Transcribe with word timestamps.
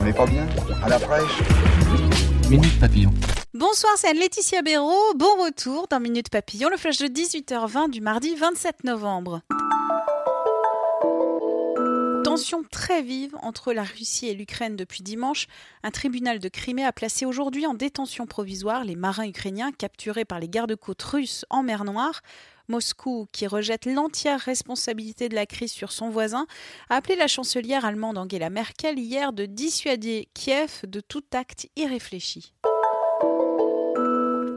On 0.00 0.04
n'est 0.04 0.12
pas 0.12 0.26
bien 0.26 0.46
À 0.82 0.88
la 0.88 0.98
fraîche 0.98 1.38
Minute 2.48 2.80
Papillon. 2.80 3.12
Bonsoir, 3.52 3.92
c'est 3.96 4.08
Anne-Laetitia 4.08 4.62
Béraud. 4.62 5.14
Bon 5.16 5.44
retour 5.44 5.86
dans 5.90 6.00
Minute 6.00 6.30
Papillon, 6.30 6.68
le 6.70 6.76
flash 6.76 6.98
de 6.98 7.06
18h20 7.06 7.90
du 7.90 8.00
mardi 8.00 8.34
27 8.34 8.84
novembre. 8.84 9.42
Tension 12.40 12.64
très 12.64 13.02
vive 13.02 13.36
entre 13.42 13.74
la 13.74 13.82
Russie 13.82 14.28
et 14.28 14.34
l'Ukraine 14.34 14.74
depuis 14.74 15.02
dimanche. 15.02 15.46
Un 15.82 15.90
tribunal 15.90 16.38
de 16.38 16.48
Crimée 16.48 16.86
a 16.86 16.90
placé 16.90 17.26
aujourd'hui 17.26 17.66
en 17.66 17.74
détention 17.74 18.24
provisoire 18.24 18.82
les 18.82 18.96
marins 18.96 19.26
ukrainiens 19.26 19.72
capturés 19.72 20.24
par 20.24 20.40
les 20.40 20.48
gardes-côtes 20.48 21.02
russes 21.02 21.44
en 21.50 21.62
mer 21.62 21.84
Noire. 21.84 22.22
Moscou, 22.68 23.26
qui 23.30 23.46
rejette 23.46 23.84
l'entière 23.84 24.40
responsabilité 24.40 25.28
de 25.28 25.34
la 25.34 25.44
crise 25.44 25.72
sur 25.72 25.92
son 25.92 26.08
voisin, 26.08 26.46
a 26.88 26.96
appelé 26.96 27.14
la 27.14 27.26
chancelière 27.26 27.84
allemande 27.84 28.16
Angela 28.16 28.48
Merkel 28.48 28.98
hier 28.98 29.34
de 29.34 29.44
dissuader 29.44 30.30
Kiev 30.32 30.80
de 30.84 31.00
tout 31.00 31.24
acte 31.34 31.68
irréfléchi. 31.76 32.54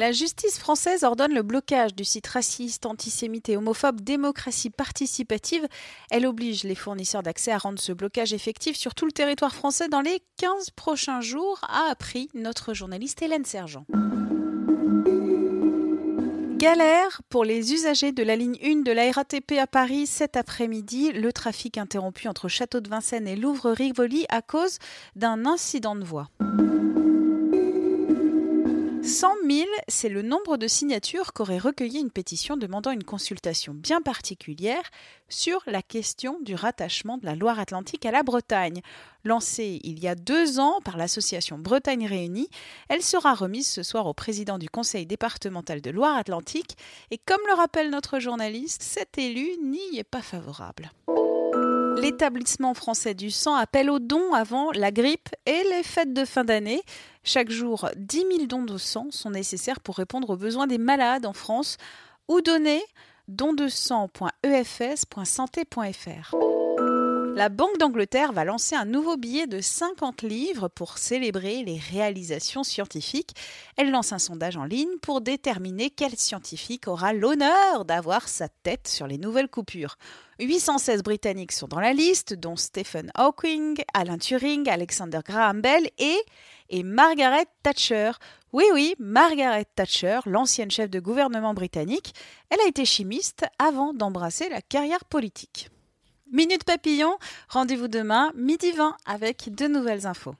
La 0.00 0.12
justice 0.12 0.58
française 0.58 1.04
ordonne 1.04 1.34
le 1.34 1.42
blocage 1.42 1.94
du 1.94 2.06
site 2.06 2.26
raciste, 2.26 2.86
antisémite 2.86 3.50
et 3.50 3.58
homophobe 3.58 4.00
Démocratie 4.00 4.70
participative. 4.70 5.68
Elle 6.10 6.24
oblige 6.24 6.64
les 6.64 6.74
fournisseurs 6.74 7.22
d'accès 7.22 7.52
à 7.52 7.58
rendre 7.58 7.78
ce 7.78 7.92
blocage 7.92 8.32
effectif 8.32 8.78
sur 8.78 8.94
tout 8.94 9.04
le 9.04 9.12
territoire 9.12 9.54
français 9.54 9.90
dans 9.90 10.00
les 10.00 10.22
15 10.38 10.70
prochains 10.70 11.20
jours, 11.20 11.60
a 11.68 11.90
appris 11.90 12.30
notre 12.32 12.72
journaliste 12.72 13.20
Hélène 13.20 13.44
Sergent. 13.44 13.84
Galère 16.56 17.20
pour 17.28 17.44
les 17.44 17.74
usagers 17.74 18.12
de 18.12 18.22
la 18.22 18.36
ligne 18.36 18.56
1 18.64 18.76
de 18.80 18.92
la 18.92 19.12
RATP 19.12 19.58
à 19.60 19.66
Paris 19.66 20.06
cet 20.06 20.38
après-midi. 20.38 21.12
Le 21.12 21.30
trafic 21.30 21.76
interrompu 21.76 22.26
entre 22.26 22.48
Château 22.48 22.80
de 22.80 22.88
Vincennes 22.88 23.28
et 23.28 23.36
Louvre-Rivoli 23.36 24.24
à 24.30 24.40
cause 24.40 24.78
d'un 25.14 25.44
incident 25.44 25.94
de 25.94 26.04
voie. 26.04 26.30
100 29.10 29.34
000, 29.44 29.66
c'est 29.88 30.08
le 30.08 30.22
nombre 30.22 30.56
de 30.56 30.68
signatures 30.68 31.32
qu'aurait 31.32 31.58
recueilli 31.58 31.98
une 31.98 32.12
pétition 32.12 32.56
demandant 32.56 32.92
une 32.92 33.02
consultation 33.02 33.74
bien 33.74 34.00
particulière 34.00 34.84
sur 35.28 35.60
la 35.66 35.82
question 35.82 36.38
du 36.42 36.54
rattachement 36.54 37.18
de 37.18 37.26
la 37.26 37.34
Loire-Atlantique 37.34 38.06
à 38.06 38.12
la 38.12 38.22
Bretagne. 38.22 38.82
Lancée 39.24 39.80
il 39.82 39.98
y 39.98 40.06
a 40.06 40.14
deux 40.14 40.60
ans 40.60 40.80
par 40.84 40.96
l'association 40.96 41.58
Bretagne 41.58 42.06
Réunie, 42.06 42.48
elle 42.88 43.02
sera 43.02 43.34
remise 43.34 43.68
ce 43.68 43.82
soir 43.82 44.06
au 44.06 44.14
président 44.14 44.58
du 44.58 44.70
conseil 44.70 45.06
départemental 45.06 45.80
de 45.80 45.90
Loire-Atlantique 45.90 46.76
et 47.10 47.18
comme 47.18 47.42
le 47.48 47.54
rappelle 47.54 47.90
notre 47.90 48.20
journaliste, 48.20 48.82
cet 48.82 49.18
élu 49.18 49.50
n'y 49.60 49.98
est 49.98 50.04
pas 50.04 50.22
favorable. 50.22 50.92
L'établissement 52.00 52.74
français 52.74 53.14
du 53.14 53.30
sang 53.30 53.56
appelle 53.56 53.90
aux 53.90 53.98
dons 53.98 54.32
avant 54.32 54.70
la 54.72 54.92
grippe 54.92 55.28
et 55.46 55.62
les 55.70 55.82
fêtes 55.82 56.14
de 56.14 56.24
fin 56.24 56.44
d'année. 56.44 56.82
Chaque 57.22 57.50
jour, 57.50 57.88
10 57.96 58.16
000 58.18 58.46
dons 58.46 58.62
de 58.64 58.78
sang 58.78 59.08
sont 59.10 59.30
nécessaires 59.30 59.80
pour 59.80 59.96
répondre 59.96 60.30
aux 60.30 60.36
besoins 60.36 60.66
des 60.66 60.78
malades 60.78 61.26
en 61.26 61.32
France. 61.32 61.76
Ou 62.28 62.40
donner. 62.40 62.82
La 67.40 67.48
Banque 67.48 67.78
d'Angleterre 67.78 68.34
va 68.34 68.44
lancer 68.44 68.76
un 68.76 68.84
nouveau 68.84 69.16
billet 69.16 69.46
de 69.46 69.62
50 69.62 70.20
livres 70.20 70.68
pour 70.68 70.98
célébrer 70.98 71.62
les 71.64 71.78
réalisations 71.78 72.62
scientifiques. 72.62 73.34
Elle 73.78 73.90
lance 73.90 74.12
un 74.12 74.18
sondage 74.18 74.58
en 74.58 74.64
ligne 74.64 74.98
pour 75.00 75.22
déterminer 75.22 75.88
quel 75.88 76.14
scientifique 76.18 76.86
aura 76.86 77.14
l'honneur 77.14 77.86
d'avoir 77.86 78.28
sa 78.28 78.50
tête 78.50 78.88
sur 78.88 79.06
les 79.06 79.16
nouvelles 79.16 79.48
coupures. 79.48 79.96
816 80.38 81.02
Britanniques 81.02 81.52
sont 81.52 81.66
dans 81.66 81.80
la 81.80 81.94
liste, 81.94 82.34
dont 82.34 82.56
Stephen 82.56 83.10
Hawking, 83.14 83.82
Alan 83.94 84.18
Turing, 84.18 84.68
Alexander 84.68 85.20
Graham 85.24 85.62
Bell 85.62 85.88
et, 85.96 86.20
et 86.68 86.82
Margaret 86.82 87.46
Thatcher. 87.62 88.10
Oui, 88.52 88.64
oui, 88.74 88.94
Margaret 88.98 89.64
Thatcher, 89.76 90.20
l'ancienne 90.26 90.70
chef 90.70 90.90
de 90.90 91.00
gouvernement 91.00 91.54
britannique, 91.54 92.12
elle 92.50 92.60
a 92.60 92.68
été 92.68 92.84
chimiste 92.84 93.46
avant 93.58 93.94
d'embrasser 93.94 94.50
la 94.50 94.60
carrière 94.60 95.06
politique. 95.06 95.70
Minute 96.32 96.62
Papillon, 96.62 97.18
rendez-vous 97.48 97.88
demain, 97.88 98.30
midi 98.36 98.70
20, 98.70 98.96
avec 99.04 99.52
de 99.52 99.66
nouvelles 99.66 100.06
infos. 100.06 100.36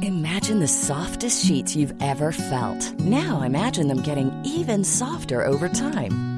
Imagine 0.00 0.60
the 0.60 0.68
softest 0.68 1.44
sheets 1.44 1.74
you've 1.74 1.94
ever 2.00 2.30
felt. 2.30 2.78
Now 3.00 3.42
imagine 3.42 3.88
them 3.88 4.00
getting 4.02 4.30
even 4.44 4.84
softer 4.84 5.44
over 5.44 5.68
time. 5.68 6.37